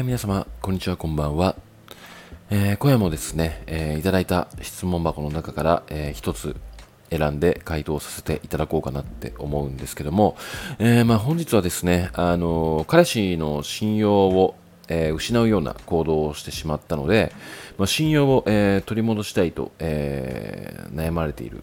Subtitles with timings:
[0.00, 1.56] ー、皆様、こんにちは、こんばんは。
[2.50, 6.56] えー、今夜もですね、えー、いただいた質問箱の中から、えー、一つ
[7.10, 10.36] 選んで回答させていただこうかなって思うんですけども、
[10.78, 14.56] え、まあ本日はですね、あの彼氏の信用を、
[14.88, 17.32] え、失うような行動をしてしまったので、
[17.78, 21.62] まあ、信用を、え、取り戻したいと、え、悩まれている、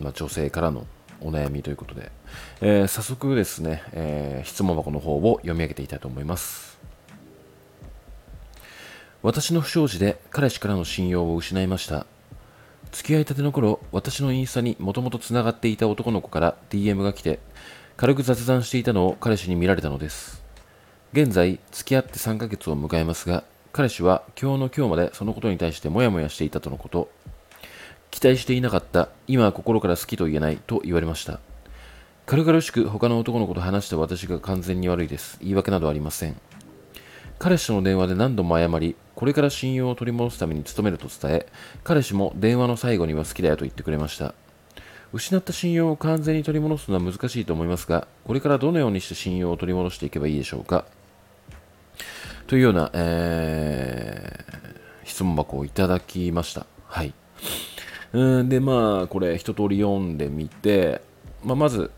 [0.00, 0.86] まあ、女性からの
[1.20, 2.10] お悩みということで、
[2.62, 6.78] え、早速ですね、え、質問箱の方を読み上げていきたいと思います。
[9.20, 12.06] 私の不祥事で彼氏からの信用を失いました。
[12.92, 17.40] 付き合いたての頃、私のインスタにもともと繋がっていた男の子から DM が来て、
[17.96, 20.40] 軽く雑談していたのを彼氏に見られたのです。
[21.12, 23.42] 現在、付き合って3ヶ月を迎えますが、
[23.72, 27.10] 彼氏は今日の今日までそのことに対してモヤモヤしていたとのこと。
[28.12, 31.40] 期待していなかった、今は心から好きと言えないと言われました。
[32.24, 35.38] 軽々しく他の男の子と話した私が完全に悪いです。
[35.40, 36.40] 言い訳などありません。
[37.38, 41.46] 彼氏の電話で何度も謝り、これから信用を取り戻すために努めると伝え、
[41.84, 44.34] 彼氏も電話の最後には好きだよと言ってくれました。
[45.12, 50.84] 失った信用を完全に取り戻すのは難しいと思いますが、これからどのようにして信用を取り戻していけばいいでしょうか？
[52.46, 56.66] というような、えー、質問箱をいただきました。
[56.86, 57.14] はい。
[58.12, 61.02] うんで、まあ、これ一通り読んでみて、
[61.44, 61.90] まあ、まず、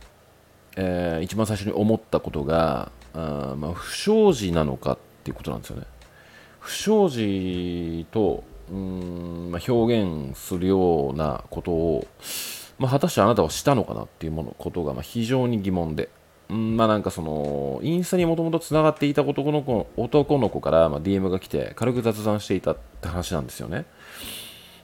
[0.77, 5.87] えー、一番最初に思ったことが、あまあ、不祥事なのかっっていうことなんですよね。
[6.61, 12.07] 不祥事とうん、まあ、表現するようなことを、
[12.79, 16.09] まあ、果たしてあなたはしたのかなっていうものことが、まあ、非常に疑問で。
[16.49, 23.85] うんまあなんかそのインスタにもともとつながっていた男の子男の子から、まあ、DM が来て軽く雑談していたって話なんですよね。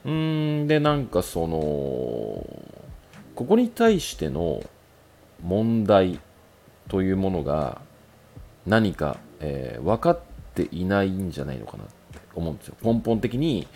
[0.05, 2.45] うんでなんかそのこ
[3.35, 4.63] こに対しての
[5.43, 6.21] 問題
[6.87, 7.81] というものが
[8.65, 10.19] 何か、えー、分かっ
[10.65, 11.93] ていないんじゃないのかなって
[12.35, 12.75] 思うんですよ。
[12.81, 13.67] 根本的に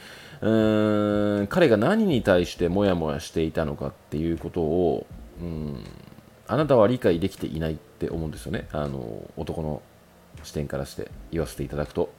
[0.41, 5.05] うーん彼が何に対してモヤモヤしていたのかっていうことを
[5.41, 5.83] うん
[6.47, 8.67] あなたは理解できていないって思うんですよね。
[8.71, 9.81] あの男の
[10.43, 12.11] 視点からして言わせていただくと。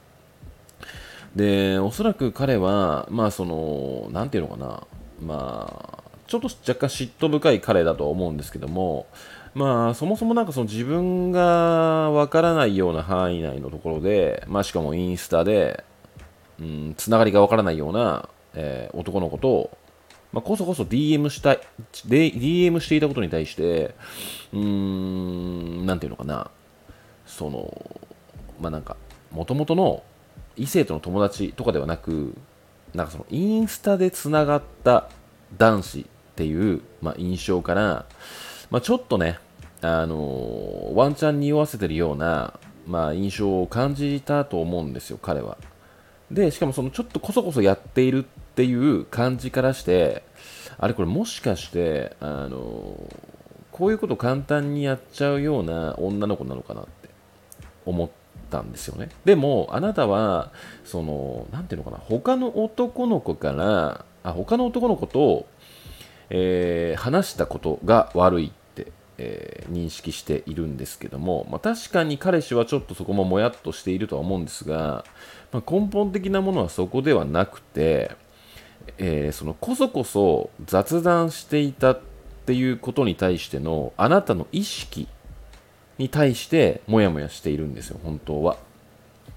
[1.35, 4.83] で、おそらく彼は、まあその、なんていうのかな、
[5.19, 9.07] まあ、ちょっと若干嫉妬深い彼だと思うんですけども、
[9.53, 15.83] まあ、そもそもなんかその自分がわからないような範囲内のところで、まあしかもインスタで、
[16.59, 19.77] うん、つながりがわからないような、えー、男の子と、
[20.31, 21.59] まあ、こそこそ DM したい、
[21.91, 23.93] DM していたことに対して、
[24.53, 26.49] うーん、なんていうのかな、
[27.27, 28.01] その、
[28.59, 28.97] まあなんか、
[29.31, 30.03] もともとの
[30.55, 32.35] 異性との友達とかではなく
[32.93, 35.09] なんかそのインスタでつながった
[35.57, 38.05] 男子っていう、まあ、印象から、
[38.69, 39.39] まあ、ちょっとね、
[39.83, 45.57] あの、ワンチャンに匂わせてるような、まあ、印象を感じたと思うんですよ、彼は。
[46.31, 50.23] で、しかもそのちょっとこそこそやっているっていう感じからして、
[50.77, 52.97] あれこれもしかして、あの、
[53.71, 57.09] こういうこと簡単にやっちゃうような女の子なのかなって
[57.85, 58.09] 思っ、
[58.53, 59.09] たんですよね。
[59.25, 60.51] でも、あなたは、
[60.85, 65.47] その、なんていうのかな、他の男の子から、あ他の男の子と、
[66.29, 68.53] えー、話したことが悪い、
[69.17, 75.05] えー、認識しているんですけども、まあ、確かに彼氏はちょっとそこももやっとしているとは思うんですが、
[75.51, 78.11] まあ、根本的なものはそこではなくて、
[78.97, 82.01] えー、そのこそこそ雑談していたっ
[82.45, 85.07] ていうことに対してのあなたの意識
[85.97, 88.57] に対してモヤモヤしているんですよ、本当は。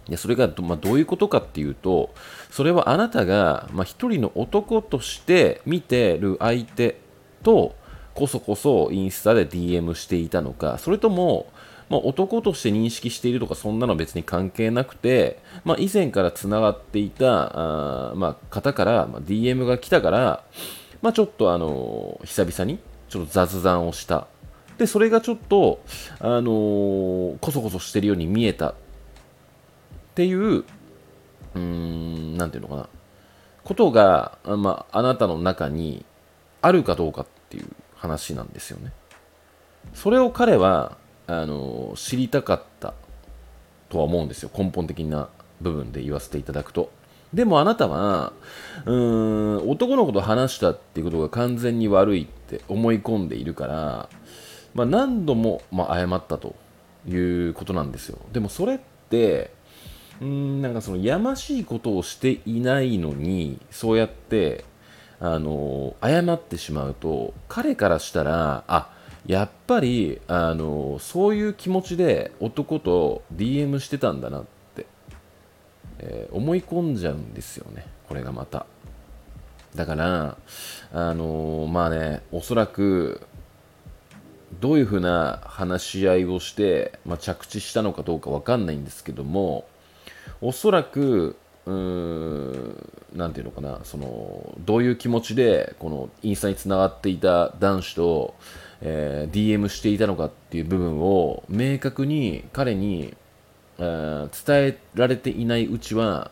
[0.09, 2.15] でそれが、まあ、どういうことかっていうと、
[2.51, 6.99] それはあなたが、まあ、一人の男として見てる相手
[7.43, 7.75] と、
[8.17, 11.47] こそこそインスタで DM していたのか、それとも、
[11.91, 20.45] まあ、男として認識しているとか、そんなの別に関係なくて、まあ、以前からつながっていたあ、まあ、方から、まあ、DM が来たから、
[21.03, 24.27] まあ、ちょっとあの久々にちょっと雑談をした。
[24.79, 25.81] で、それがちょっと、
[26.19, 28.71] あのー、こそこそしてるように見えた。
[28.71, 28.75] っ
[30.15, 32.89] ていう、うーん、なんていうのかな、
[33.65, 36.05] ことが、まあ、あなたの中に
[36.63, 37.67] あるかどうかっていう。
[38.07, 38.93] 話なんですよね。
[39.95, 42.95] それを彼は、あの、知りたかった
[43.89, 44.51] とは思うんですよ。
[44.57, 45.29] 根本的な
[45.61, 46.91] 部分で言わせていただくと。
[47.33, 48.33] でもあなたは、
[48.85, 54.09] うーん、男の子と話したっていうことが完全に悪いって思い込んでいるから、
[54.75, 56.55] まあ、何度も、まあ、謝ったと
[57.07, 58.19] いうことなんですよ。
[58.33, 58.79] でもそれっ
[59.11, 59.51] て
[60.21, 64.65] う、んなんかそのやましいことをしていないのに、そうやって、
[65.21, 68.91] あの謝ってしまうと、彼からしたら、あ
[69.27, 74.57] やっぱり、あのそういう気持ちで男と DM してたんだなって
[75.99, 78.67] えー、思い込んじゃうんですよね、これがまた。
[79.75, 80.37] だから、
[80.93, 83.27] あの、まあね、おそらく、
[84.61, 89.67] どういうふうな話し合いをして、まあ、着地したのかどうかわかんないんですけども、
[90.41, 91.37] おそらく、
[91.67, 98.35] う、なんていうのかな、その、どういう気持ちで、このインスタにつながっていた男子と、
[98.81, 103.15] えー、DM していたのかっていう部分を明確に彼に、
[103.79, 106.31] えー、伝えられていないうちは、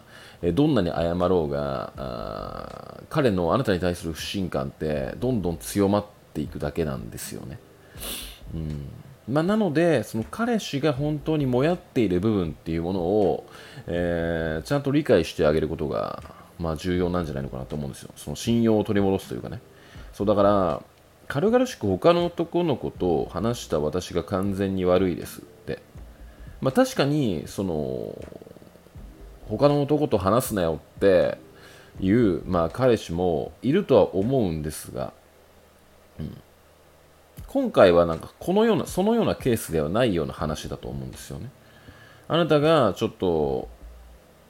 [0.52, 7.58] どんなに謝ろうが彼のあなたに対する不信感ってどんどん強まっていくだけなんですよね。
[8.54, 13.46] うんまあ、なので、その彼氏が本当にもやっている部分っていうものを、
[13.86, 16.22] えー、ちゃんと理解してあげることが、
[16.58, 18.10] まあ、重要なんじゃないのかなと思うんですよ。
[18.16, 19.60] その信用を取り戻すというかね。
[20.12, 20.82] そうだから、
[21.26, 25.80] 軽々しく他の男の子と話した私が完全に悪いですって。
[26.60, 28.18] まあ、確かに、その、
[29.48, 31.38] 他の男と話すなよって
[32.00, 35.12] いう、まあ、彼氏もいるとは思うんですが、
[36.18, 36.36] うん、
[37.46, 41.50] 今回はなんかこのようなそのようなケースではないような話だと思うんですよね。
[42.26, 43.68] あなたがちょっと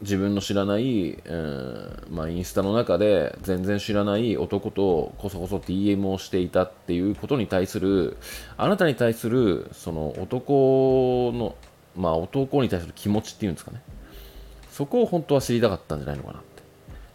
[0.01, 8.17] 自分の知らない、えー、まあ、インスタの中で全然知らない男とこそこそ DM をしていたっていうことに対する
[8.57, 11.55] あなたに対するその男の、
[11.97, 13.81] まあ、男に対する気持ちっていうんですかね
[14.71, 16.55] そこを本当は知りたかったんじゃないのかなって。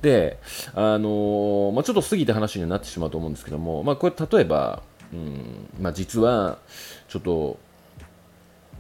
[0.02, 0.40] で、
[0.74, 4.82] あのー、まあ、ちょっと過ぎた話になってしまうと思うんですけども、まあ、これ例えば、
[5.14, 5.70] うん。
[5.80, 6.60] まあ、実は
[7.08, 7.60] ちょっと、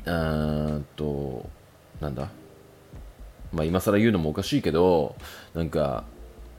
[0.05, 1.49] あと、
[1.99, 2.29] なんだ、
[3.51, 5.15] まあ、今更言うのもおかしいけど、
[5.53, 6.03] なんか、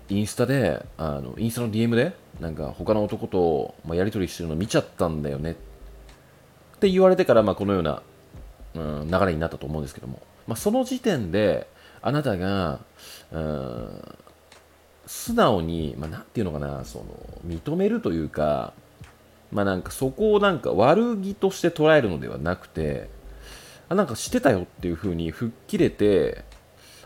[0.08, 5.52] インスタで、あのインスタの DM で、なんか他の男と、まあ、やり取りしてるの見ちゃったんだよね。
[5.52, 8.02] って言われてから、まあ、このような、
[8.75, 11.69] うん、流れになったと思うんですけども、まあ、その時点で、
[12.02, 12.81] あなたが、
[13.31, 14.19] うん、
[15.06, 17.05] 素直に、まあ、なんていうのかな、その、
[17.46, 18.72] 認めるというか、
[19.52, 23.11] まあなんかそこをなんか悪気として捉えるのではなくて、
[23.88, 26.44] あ、なんかしてたよっていう風に吹っ切れて、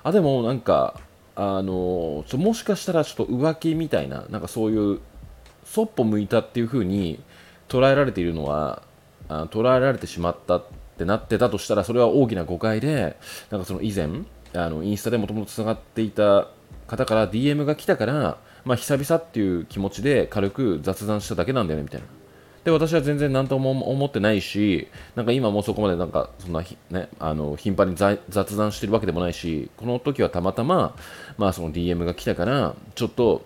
[0.02, 1.00] あ、でもなんか、
[1.36, 5.00] あのちょもしかしたらちょっと浮気みたいな、なんかそういう、
[5.64, 7.22] そっぽ向いたっていう風に
[7.68, 8.82] 捉えられているのは、
[9.28, 10.64] あ捉えられてしまったっ
[10.98, 13.16] てなってたとしたら、それは大きな誤解で、
[13.50, 14.08] なんかその以前、
[14.52, 16.48] あのインスタでもともとつながっていた
[16.86, 22.06] 方から DM が来たから、まあ、久々っていう気持ちで軽く雑談しただけなんだよねみたいな。
[22.64, 30.96] で私は全然何とも思ってないし、なんか今もそこまでなんかそんなね、あの頻繁に雑談してるわけでもないし、この時はたまたま、
[31.36, 33.44] まあ、その DM が来たから、ちょっと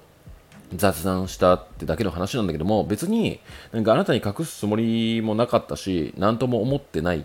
[0.74, 3.40] 雑談したってだけの話なんだけども、別に
[3.72, 7.22] なんかあなたに隠すつもりもなかったし、何とも思ってないっ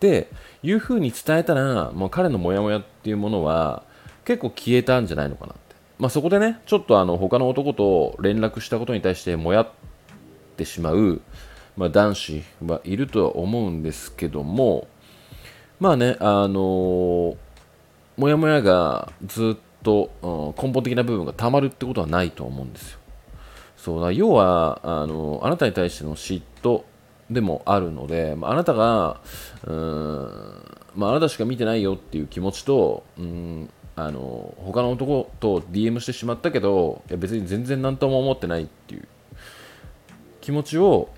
[0.00, 0.28] て
[0.62, 3.84] いう風に伝えたら、もう彼のモヤモヤっていうものは
[4.26, 5.62] 結構消えたんじゃないのかなって。
[5.98, 9.68] まあ、そこでね、ちょっとあの他の男と連絡したことに対してもやっ
[10.52, 11.20] てしまう、
[11.76, 14.86] まあ、男子はいるとは思うんですけども、
[15.80, 17.36] まあね、あのー、
[18.16, 22.98] もやもやがずっと、うん、根本的な部分がたまるってことはないと思うんですよ。
[23.76, 26.84] そうだ要はあのあなたに対しての嫉妬
[27.28, 29.20] でもあるので、まあ、あなたが
[29.66, 30.62] うん、
[30.94, 39.08] まあ、あなたしか見てないよっていう気持ちとうんあの他の男と DM してしまったけどいや別に全然何とも思ってないっていう
[40.42, 41.08] 気持ちを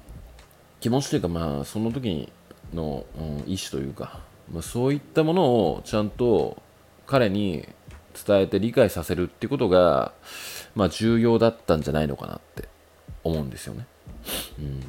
[0.80, 2.30] 気持ちというかまあその時
[2.72, 4.20] の、うん、意思というか、
[4.52, 6.62] まあ、そういったものをちゃんと
[7.06, 7.66] 彼に
[8.26, 10.12] 伝えて理解させるっていうことが、
[10.76, 12.68] まあ、重要だったんじゃないのかなって
[13.24, 13.86] 思うんですよね。
[14.58, 14.80] うん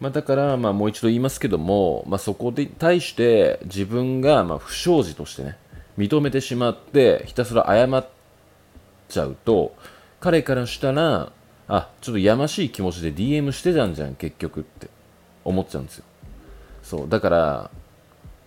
[0.00, 5.58] まあ、だから、まあ、もう一度言いますけども、まあ、そこに対して自分がま不祥事としてね
[5.98, 8.08] 認めてしまってひたすら謝っ
[9.08, 9.74] ちゃうと
[10.18, 11.32] 彼からしたら
[11.72, 14.88] あちょっとやましい気持ちで DM してたんじゃん結局って。
[15.44, 16.04] 思っちゃうんですよ。
[16.82, 17.70] そうだから、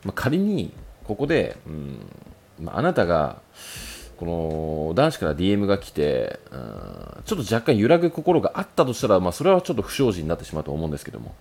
[0.04, 0.72] まあ、仮に
[1.06, 2.00] ここで、うん
[2.60, 3.42] まあ、なたが
[4.18, 11.36] この男子から DM が来て、うん、ちょっと若干揺らぐ心があったとしたら、まあ、それはちょっと不祥事になってしまうと思うんですけども、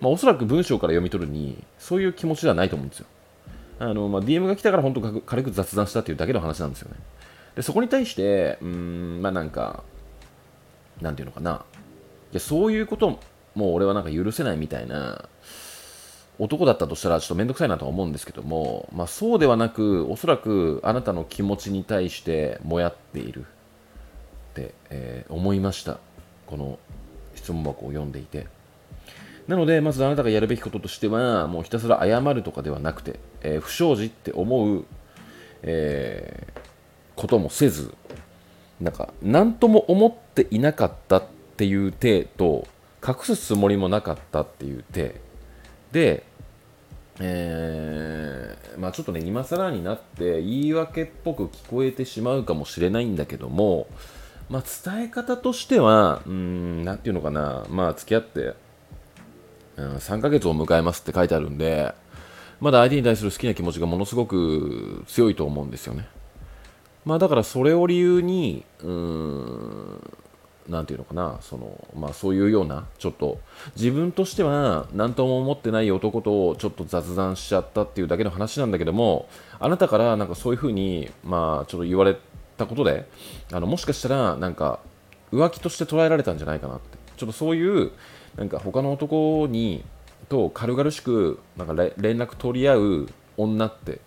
[0.00, 3.06] まあ、おそらく文章から読み取るにそういう気持ちではないと思うんですよ。
[3.80, 6.96] あの、まあ、DM が来たから本当軽く雑談したっていうだけの話なんですよね。
[7.56, 9.84] でそこに対してうんまあなんか
[11.00, 11.64] なんていうのかな。
[12.32, 13.20] いやそういうこと
[13.54, 15.28] も俺はなんか許せないみたいな
[16.38, 23.42] 男だったとしたらちょっと面倒くさいなとは思うんですけども、まあ、そうではなくおそらくあなたの気持ちに対してもやっている。
[23.42, 25.98] って、えー、思いました。
[26.46, 26.78] この
[27.34, 28.46] 質問箱を読んでいて。
[29.48, 34.84] なのでまずあなたがやるべきこととしてはもうひたすら謝るとかではなくて、えー、不祥事って思う、
[35.62, 36.64] えー
[37.16, 37.94] こともせず
[38.80, 41.24] なんか何とも思っていなかったっ
[41.56, 42.66] ていう体と
[43.06, 45.14] 隠すつもりもなかったっていう体
[45.92, 46.24] で、
[47.20, 53.86] えーまあ、ちょっとね今更になって言い訳っぽく聞こえてしまうかもしれないんだけども、
[54.48, 58.54] まあ、伝え方としては何て言うのかなまあ付き合って、
[59.76, 61.94] うん、3ヶ月を迎えますって書いてあるんで
[62.60, 66.06] まだ相手に対する好きな気持ちがものすごく強いと思うんですよね。
[67.04, 70.10] まあだからそれを理由に、うーん、
[70.68, 73.38] なんていうのかな、その、まあそういうような、ちょっと、
[73.76, 79.28] 自分としては何とも思ってない男とちょっと雑談しちゃったっていうだけの話なんだけども、
[79.60, 82.16] あなたからなんかそういうふうに、まあちょっと言われ
[82.56, 83.06] たことで、
[83.52, 84.80] あの、もしかしたらなんか
[85.32, 86.96] 浮気として捉えられたんじゃないかなって。
[87.16, 87.92] ちょっとそういう、
[88.36, 89.84] なんか他の男に、
[90.28, 94.00] と軽々しくなんか連絡取り合う女って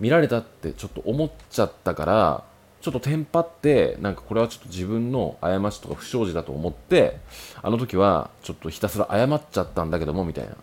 [0.00, 2.44] 見られたってちょっと思っちゃったから
[2.80, 7.18] ちょっとテンパってなんかこれはちょっと自分の過ちとか不祥事だと思って
[7.62, 10.56] あの時はちょっとひたすら謝っちゃったんだけどもみたいな。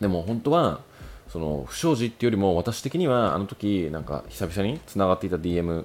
[0.00, 0.80] でも本当は
[1.28, 5.84] その不祥事っていうよりも私的にはあの時なんか久々に繋がっていた DM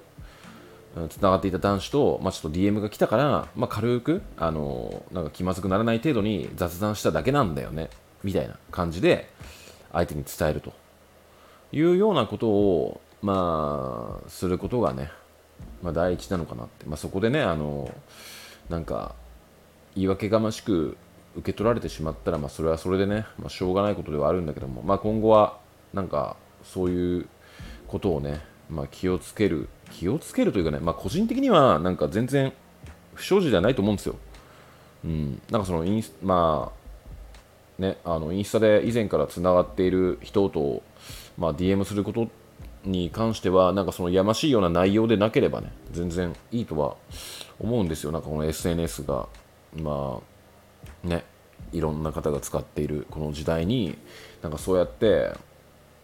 [1.08, 7.90] つながっていた男子と、まあ、ちょっと DM が来たから、まあ、軽く、あのなんか気まずくならない程度に雑談しただけなんだよね
[8.24, 9.30] みたいな感じで
[9.92, 10.72] 相手に伝えると。
[11.72, 15.10] いうようなことを、まあ、することがね、
[15.82, 17.92] まあ、第一なのかなって、まあ、そこでね、あの、
[18.68, 19.14] なんか、
[19.94, 20.96] 言い訳がましく
[21.36, 25.58] 受け取られてしまったら、まあ、それはそれでね、まあ、しょうがないことではあるんだけども、まあ、今後は、
[25.92, 27.28] なんか、そういう
[27.86, 32.52] ことをね、まあ、気をつける、気をつけるというかね、まあ、個人的には、なんか全然、
[33.14, 34.16] 不祥事ではないと思うんですよ。
[35.04, 36.77] うん、なんかそのインス、まあ、
[37.78, 40.82] ね、あのインスタで以前からつながっている人と
[41.38, 42.28] まあ、DM すること
[42.84, 46.96] に関してはなんかそのやましいような内容でなければね全然いいとは
[47.60, 48.12] 思うんですよ。
[48.12, 49.28] なんかこの SNS が
[49.76, 50.20] ま
[51.04, 51.24] あね
[51.72, 53.96] いろんな方が使っているこの時代に
[54.42, 55.32] なんかそうやって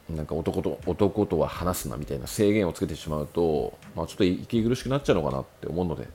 [0.08, 6.10] なんか男と男とは話すなみたいな制限をつけてしまうと、まあ、ちょっと息苦しくなっちゃうのかなって思うので、ま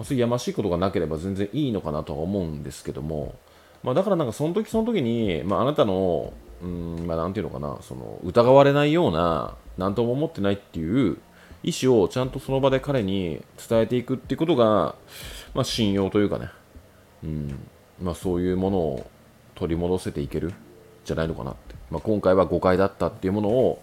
[0.00, 3.36] あ、そういうやましいことがなければ全然いいのかなとは思うんですけども、
[3.82, 11.18] まあ、だからなんかその時その時に、まあ、あなたのうんまあ、なんていうのかなその疑われないような何とも思ってないっていう
[11.62, 14.94] 意思をちゃんとその場で彼に伝えていくってことが、
[15.54, 16.50] まあ、信用というかね、
[17.24, 17.58] うん。
[18.00, 19.10] まあ、そういうものを
[19.54, 20.52] 取り戻せていける
[21.04, 23.82] じゃないのかなって、まあ、今回は誤解だったっていうものを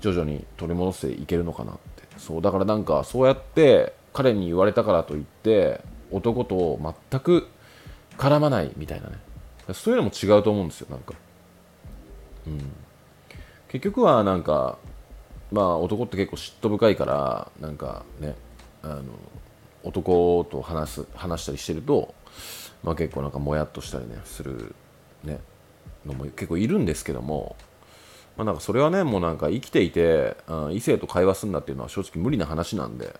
[0.00, 1.80] 徐々に取り戻していけるのかなって。
[2.16, 5.80] そうだからなんかそうやって彼に言われたからといって
[6.10, 6.78] 男と
[7.10, 7.48] 全く
[8.18, 9.16] 絡まないみたいなね。
[9.74, 11.14] そういうのも違うと思うんですよなんか。
[12.46, 12.58] うん、
[13.68, 14.78] 結局はなんか
[15.52, 18.34] まあ男って結構嫉妬深いからなんかね
[18.82, 19.02] あの
[19.82, 22.14] 男と話す話したりしてると、
[22.82, 24.74] まあ、結構なんかもやっとしたりねする
[25.24, 25.40] ね
[26.06, 27.56] のも結構いるんですけども、
[28.36, 33.18] まあ、なんかそれはねもうなんか生きていて、うん、異性と会話するんだっていうのは正直無理な話なんで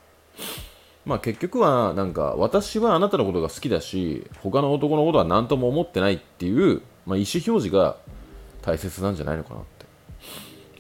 [1.11, 7.97] まあ結局はなんか私はあなたのことが好きだし他の男のことは何とも思ってないっていう、まあ、意思表示が
[8.63, 9.87] 大切なんじゃないのかなって、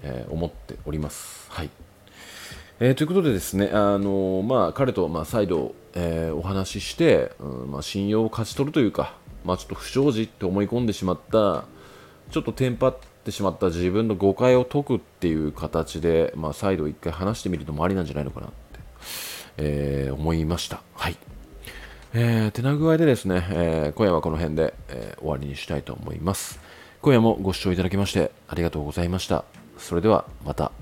[0.03, 1.51] えー、思っております。
[1.51, 1.71] はい。
[2.79, 11.65] えー、ということでですね、あのまあ、彼と、まあ、再度、え、お話しして、うんまあ、信用を勝ち取るというか、まあ、ちょっと不祥事って思い込んでしまった、
[12.31, 18.81] ちょっとテンパってしまった自分の誤解を解くっていう形で、まあ、再度一回話してみるのもありなんじゃないのかなって、
[19.57, 20.83] えー、思いました。
[20.95, 21.17] はい。
[22.13, 26.61] えー、手な具合でですね、えー、今夜はこの辺で、えー、終わりにしたいと思います。
[27.03, 29.45] 今夜もご視聴いただきましてありがとうございました。
[29.79, 30.73] それではまた。